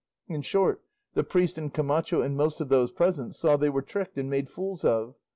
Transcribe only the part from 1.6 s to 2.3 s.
Camacho